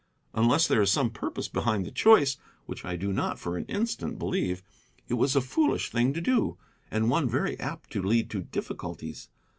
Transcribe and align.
Unless 0.33 0.67
there 0.67 0.81
is 0.81 0.89
some 0.91 1.11
purpose 1.11 1.47
behind 1.47 1.85
the 1.85 1.91
choice, 1.91 2.37
which 2.65 2.83
I 2.83 2.95
do 2.95 3.13
not 3.13 3.37
for 3.37 3.55
an 3.55 3.65
instant 3.65 4.17
believe, 4.17 4.63
it 5.07 5.13
was 5.13 5.35
a 5.35 5.41
foolish 5.41 5.91
thing 5.91 6.11
to 6.15 6.21
do, 6.21 6.57
and 6.89 7.07
one 7.07 7.29
very 7.29 7.59
apt 7.59 7.91
to 7.91 8.01
lead 8.01 8.31
to 8.31 8.41
difficulties. 8.41 9.29